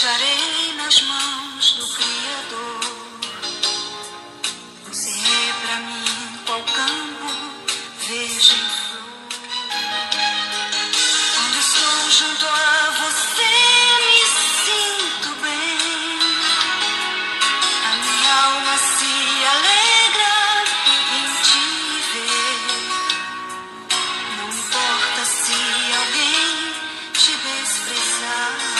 deixarei 0.00 0.72
nas 0.76 1.02
mãos 1.02 1.72
do 1.74 1.86
Criador. 1.88 2.80
Você 4.88 5.10
é 5.10 5.52
pra 5.60 5.76
mim 5.76 6.38
qual 6.46 6.62
campo 6.62 7.28
vejo 8.08 8.54
em 8.54 8.68
flor. 8.80 9.28
Quando 11.34 11.58
estou 11.60 12.10
junto 12.12 12.46
a 12.46 12.90
você, 12.98 13.52
me 14.06 14.20
sinto 14.64 15.28
bem. 15.42 15.78
A 17.84 17.92
minha 17.96 18.34
alma 18.44 18.76
se 18.78 19.14
alegra 19.52 20.34
em 20.96 21.26
te 21.44 21.64
ver. 22.10 22.58
Não 24.38 24.48
importa 24.48 25.20
se 25.26 25.60
alguém 25.92 26.48
te 27.12 27.32
desprezar. 27.36 28.79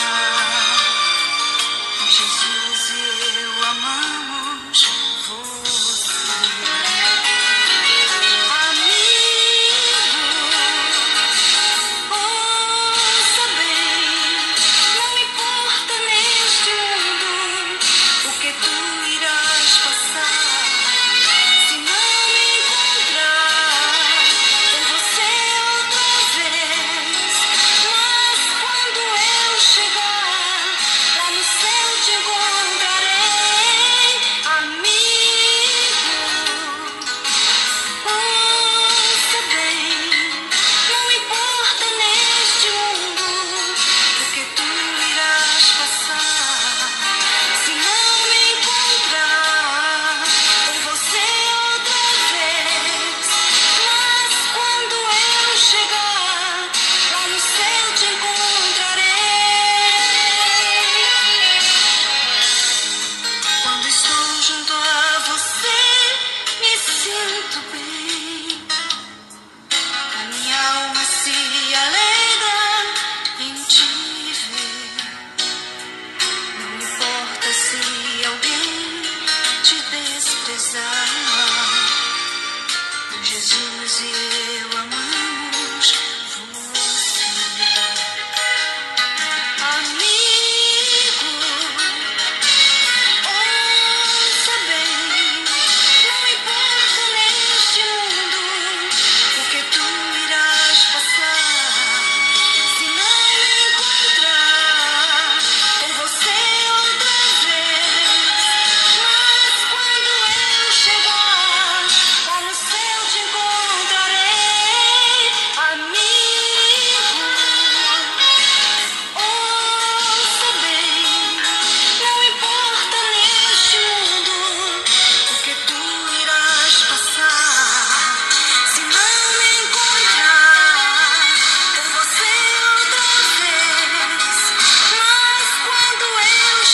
see. 84.01 84.40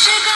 Chicago. 0.07 0.36